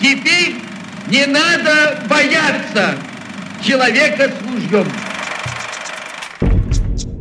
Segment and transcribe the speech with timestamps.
[0.00, 0.56] Теперь
[1.08, 2.96] не надо бояться
[3.64, 4.86] человека с ружьем.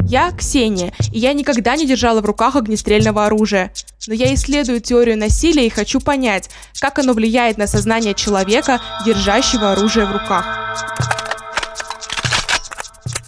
[0.07, 3.71] Я Ксения, и я никогда не держала в руках огнестрельного оружия.
[4.07, 6.49] Но я исследую теорию насилия и хочу понять,
[6.79, 10.45] как оно влияет на сознание человека, держащего оружие в руках.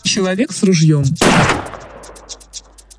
[0.04, 1.04] Человек с ружьем.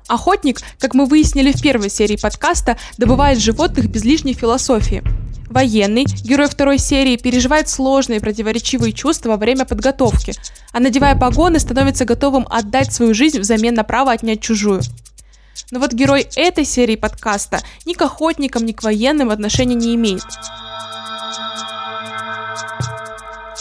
[0.07, 5.03] Охотник, как мы выяснили в первой серии подкаста, добывает животных без лишней философии.
[5.49, 10.33] Военный, герой второй серии, переживает сложные противоречивые чувства во время подготовки,
[10.71, 14.81] а надевая погоны, становится готовым отдать свою жизнь взамен на право отнять чужую.
[15.71, 20.23] Но вот герой этой серии подкаста ни к охотникам, ни к военным отношения не имеет.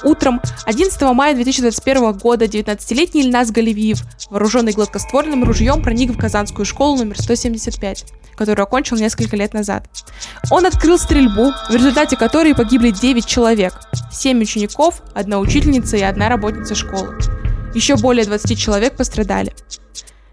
[0.04, 6.96] Утром 11 мая 2021 года 19-летний Ильнас Галивиев, вооруженный гладкоствольным ружьем, проник в Казанскую школу
[6.96, 8.06] номер 175
[8.38, 9.88] которую окончил несколько лет назад.
[10.52, 13.74] Он открыл стрельбу, в результате которой погибли 9 человек,
[14.12, 17.18] 7 учеников, одна учительница и одна работница школы.
[17.74, 19.52] Еще более 20 человек пострадали.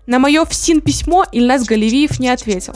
[0.06, 2.76] На мое ФСИН письмо Ильнас Галевиев не ответил.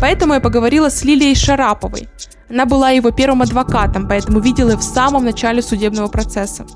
[0.00, 2.08] Поэтому я поговорила с Лилией Шараповой.
[2.52, 6.66] Она была его первым адвокатом, поэтому видела в самом начале судебного процесса.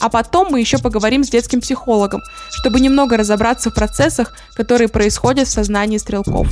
[0.00, 5.48] А потом мы еще поговорим с детским психологом, чтобы немного разобраться в процессах, которые происходят
[5.48, 6.48] в сознании стрелков.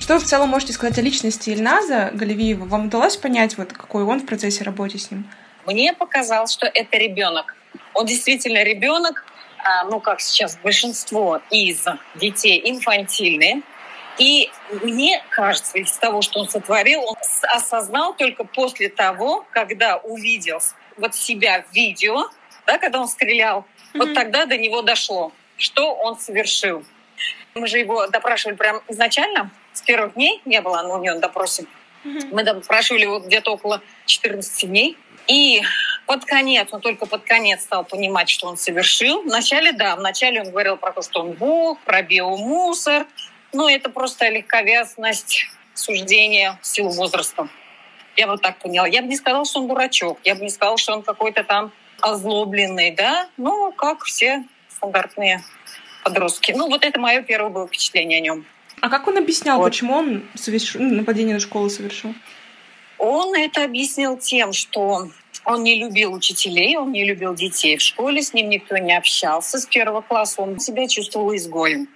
[0.00, 2.64] Что вы в целом можете сказать о личности Ильназа Галевиева?
[2.64, 5.28] Вам удалось понять, вот какой он в процессе работы с ним?
[5.66, 7.56] Мне показалось, что это ребенок.
[7.94, 9.24] Он действительно ребенок,
[9.64, 13.62] а, ну как сейчас большинство из детей инфантильные.
[14.18, 14.50] И
[14.82, 20.60] мне кажется, из того, что он сотворил, он осознал только после того, когда увидел
[20.96, 22.28] вот себя в видео,
[22.66, 23.98] да, когда он стрелял, mm-hmm.
[23.98, 26.84] вот тогда до него дошло, что он совершил.
[27.54, 31.66] Мы же его допрашивали прямо изначально, с первых дней не было у него на допросе.
[32.04, 32.28] Mm-hmm.
[32.32, 34.96] Мы допрашивали его где-то около 14 дней.
[35.26, 35.60] И
[36.06, 39.22] под конец, он только под конец стал понимать, что он совершил.
[39.22, 43.06] Вначале, да, вначале он говорил про то, что он бог, про биомусор.
[43.52, 47.48] Но это просто легковязность суждения в силу возраста.
[48.16, 48.86] Я вот так поняла.
[48.86, 50.18] Я бы не сказала, что он дурачок.
[50.24, 53.28] Я бы не сказала, что он какой-то там озлобленный, да.
[53.36, 55.42] Ну, как все стандартные
[56.04, 56.52] подростки.
[56.52, 58.46] Ну, вот это мое первое было впечатление о нем.
[58.80, 59.66] А как он объяснял, вот.
[59.66, 62.14] почему он совершил, ну, нападение на школу совершил?
[62.98, 65.08] Он это объяснил тем, что
[65.46, 69.58] он не любил учителей, он не любил детей в школе, с ним никто не общался
[69.58, 71.88] с первого класса, он себя чувствовал изгоем.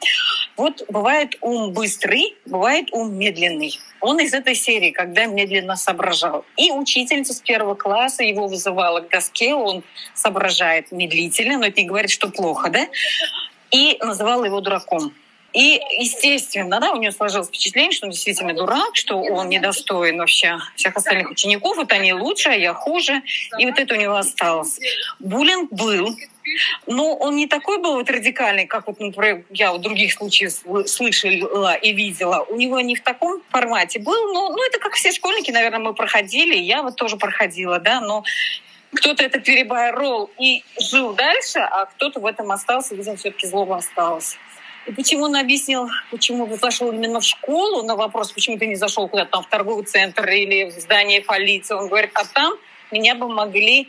[0.56, 3.78] Вот бывает ум быстрый, бывает ум медленный.
[4.00, 6.44] Он из этой серии, когда медленно соображал.
[6.56, 9.83] И учительница с первого класса его вызывала к доске, он
[10.15, 12.87] соображает медлительно, но это не говорит, что плохо, да?
[13.72, 15.12] И называла его дураком.
[15.53, 20.59] И, естественно, да, у нее сложилось впечатление, что он действительно дурак, что он недостоин вообще
[20.77, 23.22] всех остальных учеников, вот они лучше, а я хуже.
[23.59, 24.78] И вот это у него осталось.
[25.19, 26.16] Буллинг был,
[26.87, 30.53] но он не такой был вот радикальный, как вот, например, я в других случаях
[30.87, 32.44] слышала и видела.
[32.49, 35.94] У него не в таком формате был, но ну, это как все школьники, наверное, мы
[35.94, 38.25] проходили, я вот тоже проходила, да, но
[38.94, 44.37] кто-то это переборол и жил дальше, а кто-то в этом остался, видимо, все-таки злоба осталось.
[44.91, 48.75] И почему он объяснил, почему ты зашел именно в школу, на вопрос, почему ты не
[48.75, 52.55] зашел куда-то там в торговый центр или в здание полиции, он говорит, а там
[52.91, 53.89] меня бы могли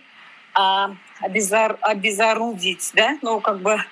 [0.54, 3.84] а, обезор, обезорудить, да, ну, как бы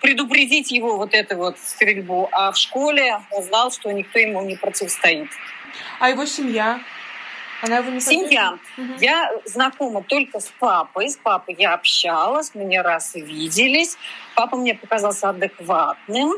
[0.00, 2.30] предупредить его вот эту вот стрельбу.
[2.32, 5.28] А в школе он знал, что никто ему не противостоит.
[6.00, 6.80] А его семья?
[7.62, 8.58] Она его не Семья.
[8.76, 8.92] Угу.
[9.00, 11.08] Я знакома только с папой.
[11.08, 13.96] С папой я общалась, мы не раз виделись.
[14.34, 16.32] Папа мне показался адекватным.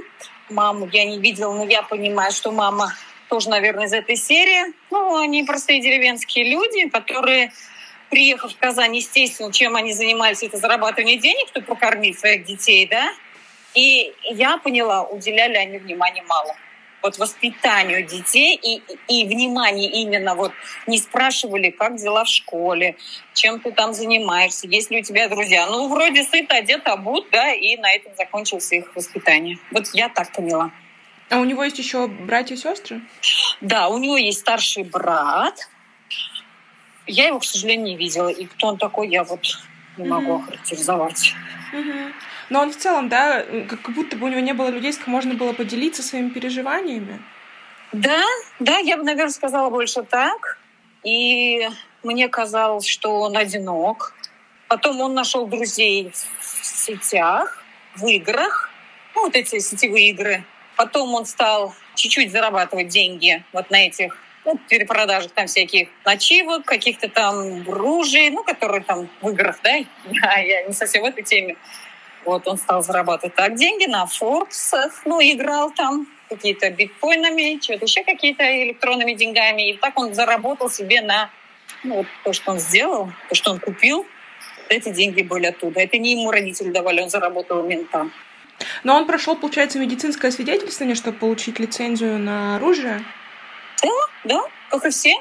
[0.48, 2.92] Маму я не видела, но я понимаю, что мама
[3.28, 4.74] тоже, наверное, из этой серии.
[4.90, 7.52] Ну, они простые деревенские люди, которые,
[8.08, 13.12] приехав в Казань, естественно, чем они занимались, это зарабатывание денег, чтобы покормить своих детей, да.
[13.74, 16.56] И я поняла, уделяли они внимания мало
[17.02, 20.52] вот воспитанию детей и, и внимание именно вот
[20.86, 22.96] не спрашивали, как дела в школе,
[23.34, 25.66] чем ты там занимаешься, есть ли у тебя друзья.
[25.66, 29.58] Ну, вроде сыт, одет, обут, да, и на этом закончилось их воспитание.
[29.70, 30.70] Вот я так поняла.
[31.30, 33.00] А у него есть еще братья и сестры?
[33.60, 35.68] Да, у него есть старший брат.
[37.06, 38.28] Я его, к сожалению, не видела.
[38.28, 39.44] И кто он такой, я вот
[39.96, 40.42] не могу mm-hmm.
[40.42, 41.34] охарактеризовать.
[41.72, 42.12] Mm-hmm.
[42.50, 45.12] Но он в целом, да, как будто бы у него не было людей, с кем
[45.12, 47.22] можно было поделиться своими переживаниями.
[47.92, 48.22] Да,
[48.58, 50.58] да, я бы, наверное, сказала больше так.
[51.04, 51.68] И
[52.02, 54.14] мне казалось, что он одинок.
[54.68, 57.62] Потом он нашел друзей в сетях,
[57.96, 58.70] в играх,
[59.14, 60.44] ну, вот эти сетевые игры.
[60.76, 67.08] Потом он стал чуть-чуть зарабатывать деньги вот на этих ну, перепродажах там всяких ночивок, каких-то
[67.08, 69.76] там ружей, ну, которые там в играх, да,
[70.36, 71.56] я, не совсем в этой теме.
[72.24, 78.04] Вот он стал зарабатывать так деньги на Форбсах, ну, играл там какие-то биткоинами, что-то еще
[78.04, 79.70] какие-то электронными деньгами.
[79.70, 81.30] И так он заработал себе на
[81.82, 84.06] ну, вот то, что он сделал, то, что он купил,
[84.68, 85.80] эти деньги были оттуда.
[85.80, 88.12] Это не ему родители давали, он заработал именно там.
[88.84, 93.02] Но он прошел, получается, медицинское свидетельствование, чтобы получить лицензию на оружие?
[93.82, 93.88] Да,
[94.24, 95.14] да, как и все.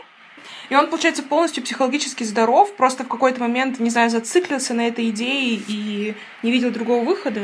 [0.69, 5.09] И он, получается, полностью психологически здоров, просто в какой-то момент, не знаю, зациклился на этой
[5.09, 7.41] идее и не видел другого выхода?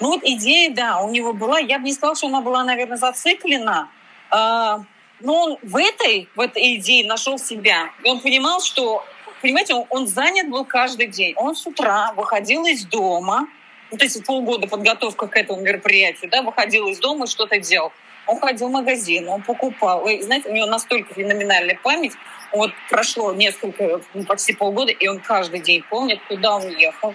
[0.00, 1.58] Ну вот идея, да, у него была.
[1.58, 3.88] Я бы не сказала, что она была, наверное, зациклена.
[4.30, 4.80] А,
[5.20, 7.90] но он в этой, в этой идее нашел себя.
[8.04, 9.04] И он понимал, что,
[9.42, 11.34] понимаете, он, он занят был каждый день.
[11.36, 13.48] Он с утра выходил из дома,
[13.90, 17.92] ну, то есть полгода подготовка к этому мероприятию, да, выходил из дома и что-то делал.
[18.26, 20.02] Он ходил в магазин, он покупал.
[20.02, 22.12] Вы знаете, у него настолько феноменальная память.
[22.52, 27.14] Вот прошло несколько, ну, почти полгода, и он каждый день помнит, куда он ехал,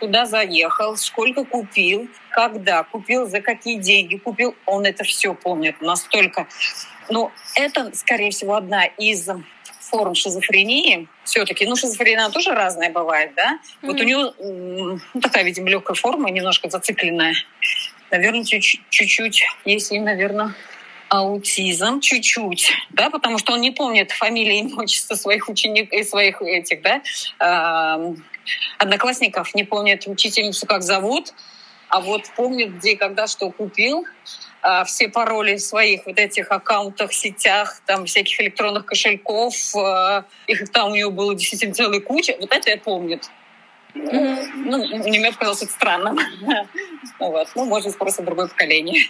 [0.00, 4.54] куда заехал, сколько купил, когда купил, за какие деньги купил.
[4.66, 6.46] Он это все помнит настолько.
[7.08, 9.28] Ну, это, скорее всего, одна из
[9.88, 11.08] форм шизофрении.
[11.24, 13.58] Все-таки, ну, шизофрения тоже разная бывает, да?
[13.82, 13.86] Mm-hmm.
[13.86, 14.34] Вот у него
[15.14, 17.34] ну, такая, видимо, легкая форма, немножко зацикленная.
[18.10, 20.54] Наверное, чуть-чуть, если, наверное,
[21.08, 26.42] аутизм чуть-чуть, да, потому что он не помнит фамилии и имущества своих учеников и своих
[26.42, 27.02] этих, да,
[27.40, 28.14] э,
[28.78, 31.32] одноклассников, не помнит учительницу, как зовут,
[31.88, 34.04] а вот помнит, где, когда, что купил,
[34.68, 40.70] э, все пароли в своих вот этих аккаунтах, сетях, там всяких электронных кошельков, э, их
[40.70, 43.30] там у него было действительно целая куча, вот это я помнит.
[43.94, 44.48] Mm-hmm.
[44.54, 46.18] Ну, мне показалось это странным.
[47.18, 47.48] вот.
[47.54, 49.02] Ну, может, просто другое поколение.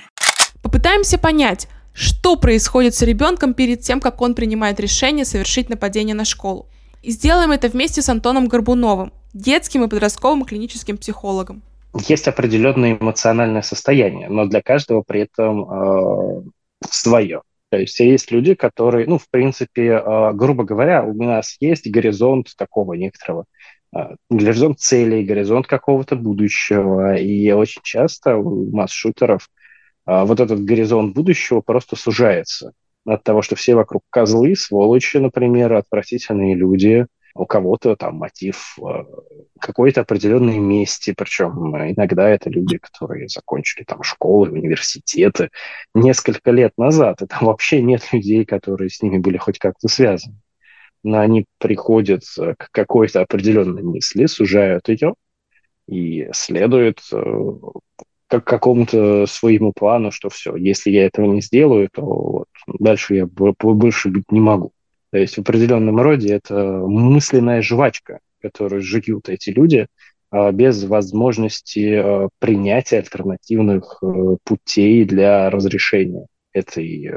[0.63, 6.25] Попытаемся понять, что происходит с ребенком перед тем, как он принимает решение совершить нападение на
[6.25, 6.69] школу.
[7.03, 11.63] И сделаем это вместе с Антоном Горбуновым, детским и подростковым клиническим психологом.
[12.07, 16.43] Есть определенное эмоциональное состояние, но для каждого при этом э,
[16.89, 17.43] свое.
[17.71, 22.55] То есть есть люди, которые, ну, в принципе, э, грубо говоря, у нас есть горизонт
[22.57, 23.45] такого некоторого,
[23.97, 24.01] э,
[24.31, 27.17] горизонт целей, горизонт какого-то будущего.
[27.17, 29.49] И очень часто у масс-шутеров
[30.09, 32.73] а, вот этот горизонт будущего просто сужается
[33.05, 37.07] от того, что все вокруг козлы, сволочи, например, отвратительные люди,
[37.39, 39.05] у кого-то там мотив а,
[39.61, 45.51] какой-то определенной мести, причем иногда это люди, которые закончили там школы, университеты
[45.95, 50.37] несколько лет назад, и там вообще нет людей, которые с ними были хоть как-то связаны.
[51.05, 55.15] Но они приходят к какой-то определенной мысли, сужают ее
[55.87, 57.55] и следуют э,
[58.29, 63.27] как какому-то своему плану, что все, если я этого не сделаю, то вот, дальше я
[63.27, 64.73] больше быть не могу.
[65.11, 69.87] То есть в определенном роде это мысленная жвачка, которую жуют эти люди
[70.31, 77.11] а, без возможности а, принятия альтернативных а, путей для разрешения этой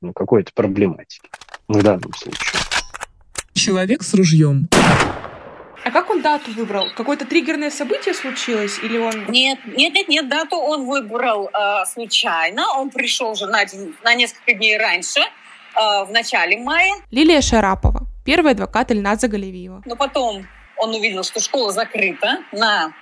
[0.00, 1.28] ну, какой-то проблематики
[1.68, 2.52] в данном случае.
[3.54, 4.68] Человек с ружьем.
[5.84, 6.86] А как он дату выбрал?
[6.94, 9.26] Какое-то триггерное событие случилось или он...
[9.28, 12.78] Нет, нет, нет, нет, дату он выбрал э, случайно.
[12.78, 15.41] Он пришел уже на, день, на несколько дней раньше, э,
[15.74, 16.92] в начале мая.
[17.10, 19.82] Лилия Шарапова, первый адвокат Ильназа Галевиева.
[19.84, 22.92] Но потом он увидел, что школа закрыта на...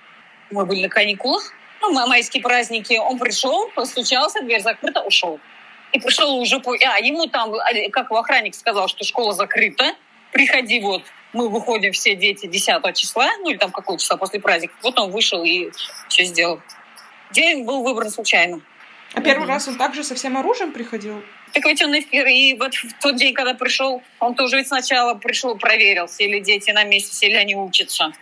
[0.51, 2.99] Мы были на каникулах, ну, майские праздники.
[2.99, 5.41] Он пришел, постучался, дверь закрыта, ушел.
[5.93, 6.75] И пришел уже по...
[6.75, 7.53] А, ему там,
[7.93, 9.95] как охранник сказал, что школа закрыта,
[10.33, 11.03] приходи вот
[11.33, 14.75] мы выходим все дети 10 числа, ну или там какого числа после праздника.
[14.83, 15.71] Вот он вышел и
[16.09, 16.61] все сделал.
[17.31, 18.61] День был выбран случайно.
[19.15, 21.23] А первый раз он также со всем оружием приходил?
[21.53, 25.57] Так ведь он и вот в тот день, когда пришел, он тоже ведь сначала пришел,
[25.57, 28.13] проверил, все ли дети на месте, все ли они учатся.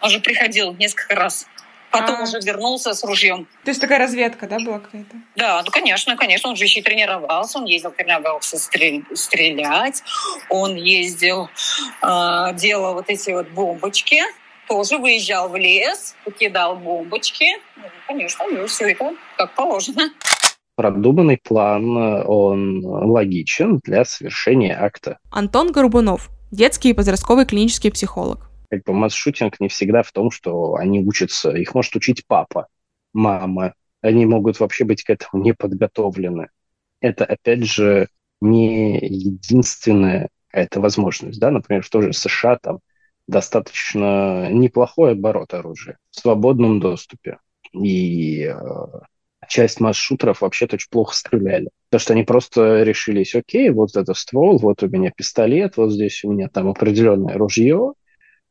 [0.00, 1.48] Он же приходил несколько раз.
[1.90, 2.22] Потом а.
[2.22, 3.46] уже вернулся с ружьем.
[3.64, 5.16] То есть такая разведка, да, была какая-то?
[5.36, 6.50] Да, ну конечно, конечно.
[6.50, 7.58] Он же еще и тренировался.
[7.58, 10.02] Он ездил, тренировался стрелять.
[10.50, 11.48] Он ездил,
[12.02, 14.22] э, делал вот эти вот бомбочки.
[14.68, 17.46] Тоже выезжал в лес, покидал бомбочки.
[17.76, 20.10] Ну, конечно, у него все это как положено.
[20.76, 25.18] Продуманный план, он логичен для совершения акта.
[25.32, 30.74] Антон Горбунов, детский и подростковый клинический психолог как бы масс-шутинг не всегда в том, что
[30.74, 32.68] они учатся, их может учить папа,
[33.12, 36.48] мама, они могут вообще быть к этому не подготовлены.
[37.00, 38.08] Это, опять же,
[38.40, 42.80] не единственная какая-то возможность, да, например, в той же США там
[43.28, 47.38] достаточно неплохой оборот оружия в свободном доступе.
[47.72, 48.54] И э,
[49.48, 51.68] часть масс-шутеров вообще-то очень плохо стреляли.
[51.90, 56.24] Потому что они просто решились, окей, вот это ствол, вот у меня пистолет, вот здесь
[56.24, 57.92] у меня там определенное ружье,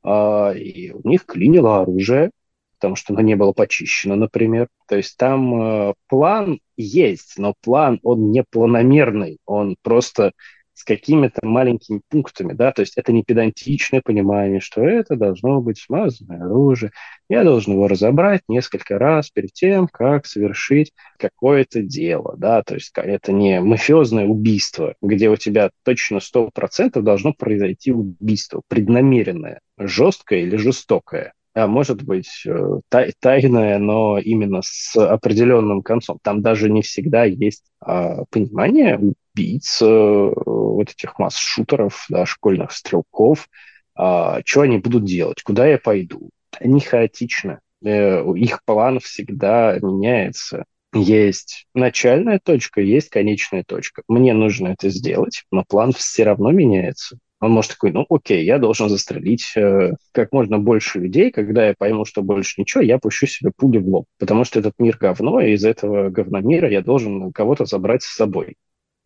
[0.04, 2.32] а, и у них клинило оружие,
[2.80, 4.68] потому что оно не было почищено, например.
[4.88, 10.32] То есть там э, план есть, но план, он не планомерный, он просто
[10.78, 15.80] с какими-то маленькими пунктами, да, то есть это не педантичное понимание, что это должно быть
[15.80, 16.92] смазанное оружие.
[17.30, 22.92] Я должен его разобрать несколько раз перед тем, как совершить какое-то дело, да, то есть
[22.96, 30.58] это не мафиозное убийство, где у тебя точно 100% должно произойти убийство, преднамеренное, жесткое или
[30.58, 36.20] жестокое а может быть э, тай, тайное, но именно с определенным концом.
[36.22, 39.00] Там даже не всегда есть а, понимание
[39.38, 43.48] убийц, э, вот этих масс-шутеров, да, школьных стрелков,
[43.96, 46.30] а, что они будут делать, куда я пойду.
[46.60, 50.66] Они хаотичны, э, их план всегда меняется.
[50.94, 54.04] Есть начальная точка, есть конечная точка.
[54.08, 57.18] Мне нужно это сделать, но план все равно меняется.
[57.40, 61.76] Он может такой, ну окей, я должен застрелить э, как можно больше людей, когда я
[61.78, 64.06] пойму, что больше ничего, я пущу себе пули в лоб.
[64.18, 68.56] Потому что этот мир говно, и из этого говномира я должен кого-то забрать с собой.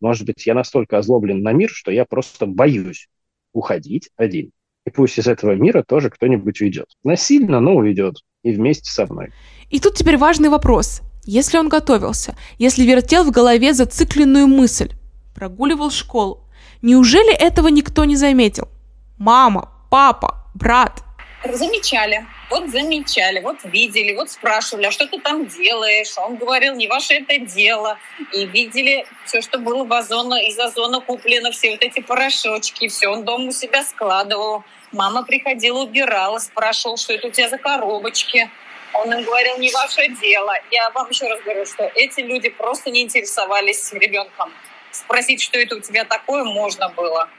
[0.02, 3.08] Может быть, я настолько озлоблен на мир, что я просто боюсь
[3.54, 4.50] уходить один.
[4.84, 6.88] И пусть из этого мира тоже кто-нибудь уйдет.
[7.04, 8.16] Насильно, но уйдет.
[8.42, 9.32] И вместе со мной.
[9.70, 11.00] И тут теперь важный вопрос.
[11.24, 14.90] Если он готовился, если вертел в голове зацикленную мысль,
[15.34, 16.42] прогуливал школу,
[16.82, 18.68] Неужели этого никто не заметил?
[19.16, 21.04] Мама, папа, брат.
[21.44, 26.12] Замечали, вот замечали, вот видели, вот спрашивали, а что ты там делаешь?
[26.18, 27.98] Он говорил, не ваше это дело.
[28.32, 33.08] И видели все, что было в озона, из озона куплено, все вот эти порошочки, все
[33.08, 34.64] он дома у себя складывал.
[34.92, 38.50] Мама приходила, убирала, спрашивал, что это у тебя за коробочки.
[38.92, 40.52] Он им говорил, не ваше дело.
[40.70, 44.52] Я вам еще раз говорю, что эти люди просто не интересовались ребенком.
[44.90, 47.30] Спросить, что это у тебя такое, можно было.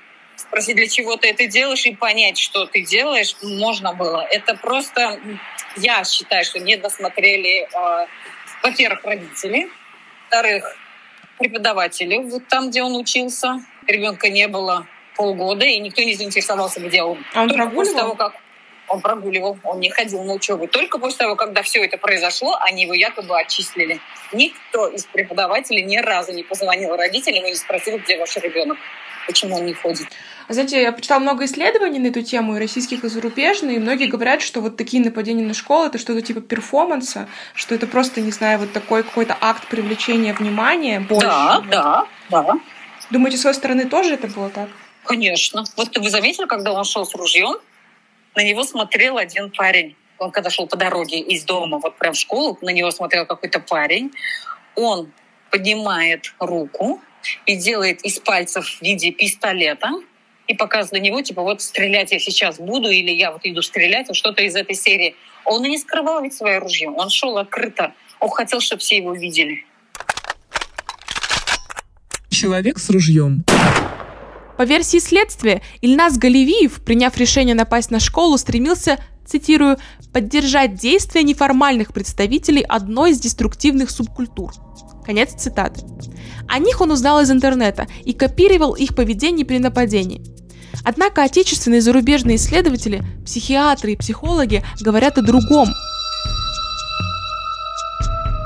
[0.47, 4.21] Спросить, для чего ты это делаешь, и понять, что ты делаешь, можно было.
[4.29, 5.19] Это просто,
[5.77, 8.07] я считаю, что не досмотрели, э,
[8.61, 9.69] во-первых, родители,
[10.23, 10.75] во-вторых,
[11.39, 13.59] преподаватели, вот там, где он учился.
[13.87, 17.23] Ребенка не было полгода, и никто не заинтересовался, где он.
[17.33, 17.85] А он Только прогуливал?
[17.85, 18.42] После того, как
[18.87, 20.67] он прогуливал, он не ходил на учебу.
[20.67, 23.99] Только после того, когда все это произошло, они его якобы отчислили.
[24.31, 28.77] Никто из преподавателей ни разу не позвонил родителям и не спросил, где ваш ребенок,
[29.25, 30.07] почему он не ходит.
[30.49, 34.41] Знаете, я почитала много исследований на эту тему, и российских, и зарубежных, и многие говорят,
[34.41, 38.59] что вот такие нападения на школу— это что-то типа перформанса, что это просто, не знаю,
[38.59, 41.27] вот такой какой-то акт привлечения внимания больше.
[41.27, 41.69] Да, вот.
[41.69, 42.53] да, да.
[43.09, 44.69] Думаете, с своей стороны тоже это было так?
[45.05, 45.63] Конечно.
[45.77, 47.57] Вот вы заметили, когда он шел с ружьем,
[48.35, 49.95] на него смотрел один парень.
[50.17, 53.59] Он когда шел по дороге из дома, вот прям в школу, на него смотрел какой-то
[53.59, 54.11] парень.
[54.75, 55.11] Он
[55.51, 57.01] поднимает руку
[57.45, 59.91] и делает из пальцев в виде пистолета
[60.47, 64.07] и показывает на него, типа, вот стрелять я сейчас буду, или я вот иду стрелять,
[64.07, 65.15] вот что-то из этой серии.
[65.45, 67.93] Он и не скрывал ведь свое ружье, он шел открыто.
[68.19, 69.65] Он хотел, чтобы все его видели.
[72.29, 73.43] Человек с ружьем.
[74.57, 79.77] По версии следствия, Ильнас Галевиев, приняв решение напасть на школу, стремился, цитирую,
[80.11, 84.51] «поддержать действия неформальных представителей одной из деструктивных субкультур».
[85.05, 85.81] Конец цитаты.
[86.47, 90.23] О них он узнал из интернета и копировал их поведение при нападении.
[90.85, 95.69] Однако отечественные и зарубежные исследователи, психиатры и психологи говорят о другом–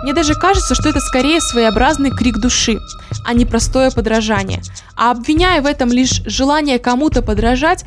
[0.03, 2.79] мне даже кажется, что это скорее своеобразный крик души,
[3.25, 4.61] а не простое подражание.
[4.95, 7.83] А обвиняя в этом лишь желание кому-то подражать,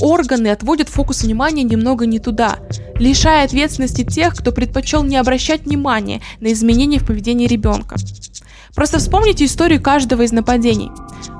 [0.00, 2.58] органы отводят фокус внимания немного не туда,
[2.96, 7.96] лишая ответственности тех, кто предпочел не обращать внимания на изменения в поведении ребенка.
[8.76, 10.92] Просто вспомните историю каждого из нападений.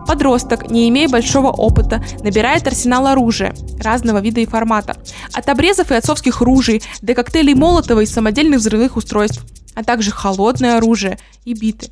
[0.09, 4.97] Подросток, не имея большого опыта, набирает арсенал оружия разного вида и формата.
[5.33, 9.45] От обрезов и отцовских ружей до коктейлей Молотова и самодельных взрывных устройств–
[9.77, 11.91] а также холодное оружие и биты.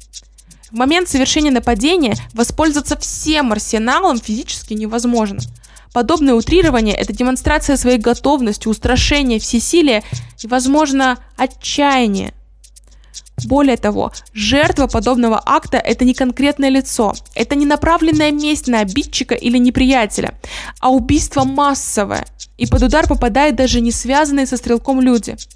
[0.70, 5.38] В момент совершения нападения воспользоваться всем арсеналом физически невозможно.
[5.92, 10.02] Подобное утрирование– это демонстрация своей готовности, устрашения, всесилия
[10.42, 12.32] и, возможно, отчаяния.
[13.44, 19.34] Более того, жертва подобного акта– это не конкретное лицо, это не направленная месть на обидчика
[19.34, 20.34] или неприятеля,
[20.80, 25.36] а убийство массовое, и под удар попадают даже не связанные со стрелком люди–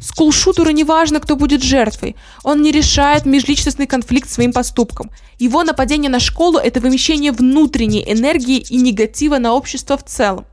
[0.00, 2.16] Скулшутеру не важно, кто будет жертвой.
[2.42, 5.10] Он не решает межличностный конфликт своим поступком.
[5.38, 10.46] Его нападение на школу– это вымещение внутренней энергии и негатива на общество в целом.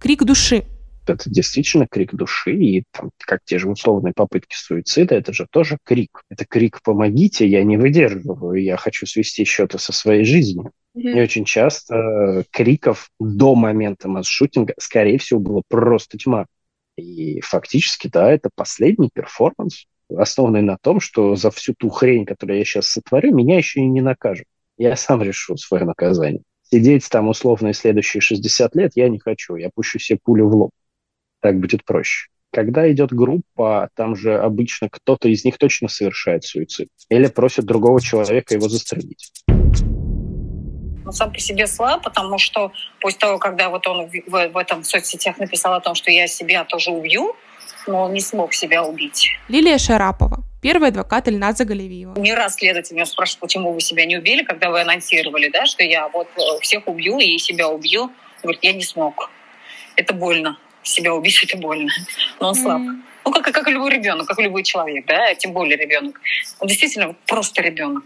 [0.00, 0.64] Крик души.
[1.06, 5.78] Это действительно крик души, и там, как те же условные попытки суицида, это же тоже
[5.84, 6.22] крик.
[6.30, 10.72] Это крик «помогите, я не выдерживаю, я хочу свести счеты со своей жизнью».
[10.96, 11.12] Mm-hmm.
[11.18, 16.46] И очень часто э, криков до момента масс-шутинга, скорее всего, было просто тьма.
[16.96, 22.58] И фактически, да, это последний перформанс, основанный на том, что за всю ту хрень, которую
[22.58, 24.46] я сейчас сотворю, меня еще и не накажут.
[24.78, 26.42] Я сам решу свое наказание.
[26.62, 29.56] Сидеть там условно следующие 60 лет я не хочу.
[29.56, 30.70] Я пущу себе пулю в лоб.
[31.44, 32.28] Так будет проще.
[32.54, 36.88] Когда идет группа, там же обычно кто-то из них точно совершает суицид.
[37.10, 39.30] Или просит другого человека его застрелить
[41.06, 44.82] он сам по себе слаб, потому что после того, когда вот он в, в этом
[44.82, 47.36] в соцсетях написал о том, что я себя тоже убью,
[47.86, 49.28] но он не смог себя убить.
[49.48, 52.18] Лилия Шарапова, первый адвокат Ильназа Галевиева.
[52.18, 55.84] Не раз следователь меня спрашивал, почему вы себя не убили, когда вы анонсировали, да, что
[55.84, 58.10] я вот э, всех убью и себя убью.
[58.42, 59.30] Говорит, я не смог.
[59.96, 60.56] Это больно.
[60.84, 61.90] Себя убить это больно.
[62.40, 62.80] Но он слаб.
[62.80, 63.02] Mm.
[63.24, 66.20] Ну, как, как и любой ребенок, как и любой человек, да, тем более ребенок.
[66.60, 68.04] Он действительно просто ребенок.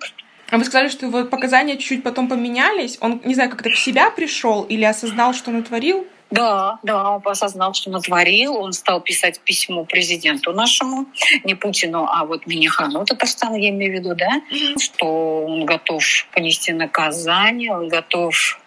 [0.51, 2.97] А вы сказали, что его показания чуть-чуть потом поменялись.
[3.01, 6.07] Он, не знаю, как-то в себя пришел или осознал, что натворил?
[6.31, 8.57] Да, да, он осознал, что натворил.
[8.57, 11.07] Он стал писать письмо президенту нашему,
[11.45, 14.43] не Путину, а вот Минихану Татарстана, я имею в виду, да,
[14.79, 18.61] что он готов понести наказание, он готов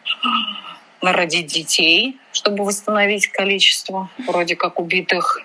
[1.01, 5.41] народить детей, чтобы восстановить количество вроде как убитых.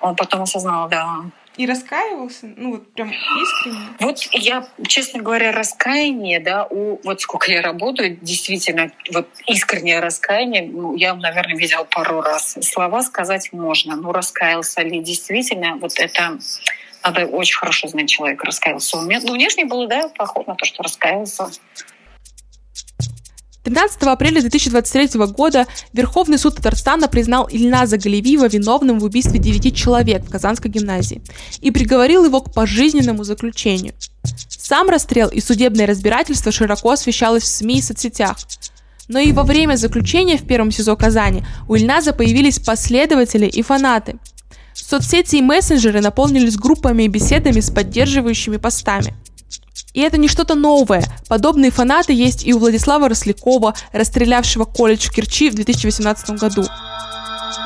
[0.00, 1.24] Он потом осознал, да,
[1.56, 2.46] и раскаивался?
[2.56, 3.88] Ну, вот прям искренне?
[3.98, 10.62] Вот я, честно говоря, раскаяние, да, у вот сколько я работаю, действительно, вот искреннее раскаяние,
[10.62, 12.56] ну, я, наверное, видела пару раз.
[12.62, 16.38] Слова сказать можно, но раскаялся ли действительно, вот это
[17.02, 18.98] надо очень хорошо знать человека, раскаялся.
[18.98, 21.50] Ну, внешне было, да, похоже на то, что раскаялся.
[23.62, 30.24] 13 апреля 2023 года Верховный суд Татарстана признал Ильназа Галевиева виновным в убийстве 9 человек
[30.24, 31.20] в Казанской гимназии
[31.60, 33.94] и приговорил его к пожизненному заключению.
[34.48, 38.36] Сам расстрел и судебное разбирательство широко освещалось в СМИ и соцсетях.
[39.08, 44.16] Но и во время заключения в первом СИЗО Казани у Ильназа появились последователи и фанаты.
[44.72, 49.14] Соцсети и мессенджеры наполнились группами и беседами с поддерживающими постами–
[49.94, 51.04] и это не что-то новое.
[51.28, 56.64] Подобные фанаты есть и у Владислава Рослякова, расстрелявшего колледж в Керчи в 2018 году.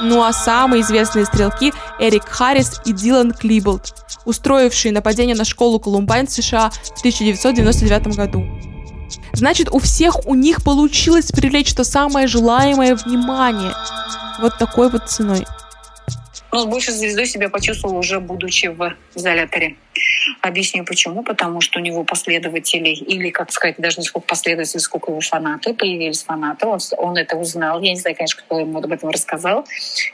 [0.02, 6.26] Ну а самые известные стрелки Эрик Харрис и Дилан Клиболд, устроившие нападение на школу Колумбайн
[6.26, 8.44] в США в 1999 году.
[9.32, 13.72] Значит, у всех у них получилось привлечь то самое желаемое внимание.
[14.40, 15.44] Вот такой вот ценой.
[16.54, 19.74] Но больше звездой себя почувствовал уже будучи в изоляторе.
[20.40, 21.24] Объясню почему.
[21.24, 25.74] Потому что у него последователи, или, как сказать, даже не сколько последователей, сколько его фанаты,
[25.74, 26.66] появились фанаты.
[26.66, 27.80] Он, он это узнал.
[27.82, 29.66] Я не знаю, конечно, кто ему об этом рассказал.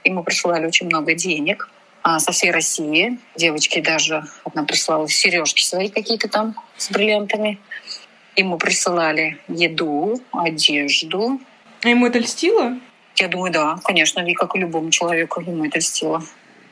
[0.03, 1.69] Ему присылали очень много денег
[2.03, 3.19] а, со всей России.
[3.37, 7.59] Девочки даже, одна прислала сережки свои какие-то там с бриллиантами.
[8.35, 11.39] Ему присылали еду, одежду.
[11.83, 12.79] А ему это льстило?
[13.21, 16.23] Я думаю, да, конечно, и как и любому человеку ему это льстило.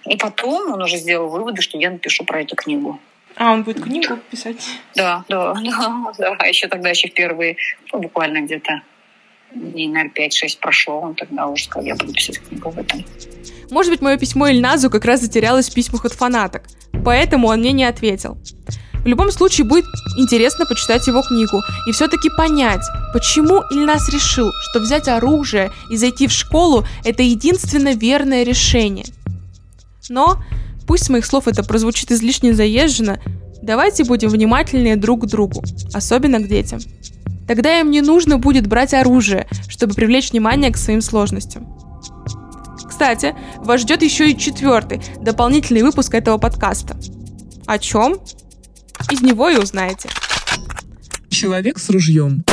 [0.07, 2.99] И потом он уже сделал выводы, что я напишу про эту книгу.
[3.37, 4.57] А, он будет книгу писать?
[4.97, 6.37] Да, да, да, да.
[6.39, 7.57] А еще тогда, еще впервые,
[7.93, 8.81] ну, буквально где-то
[9.55, 13.05] дней, наверное, 5-6 прошло, он тогда уже сказал, я буду писать книгу в этом.
[13.71, 16.65] Может быть, мое письмо Ильназу как раз затерялось в письмах от фанаток,
[17.05, 18.39] поэтому он мне не ответил.
[19.05, 19.85] В любом случае будет
[20.17, 26.27] интересно почитать его книгу и все-таки понять, почему Ильнас решил, что взять оружие и зайти
[26.27, 29.07] в школу– это единственно верное решение.
[30.09, 30.43] Но,
[30.87, 33.21] пусть с моих слов это прозвучит излишне заезженно,
[33.63, 36.81] давайте будем внимательнее друг к другу, особенно к детям.
[37.47, 41.67] Тогда им не нужно будет брать оружие, чтобы привлечь внимание к своим сложностям.
[42.87, 46.97] Кстати, вас ждет еще и четвертый, дополнительный выпуск этого подкаста.
[47.67, 48.19] О чем?
[49.11, 50.11] Из него и узнаете.
[51.31, 52.45] Человек с ружьем.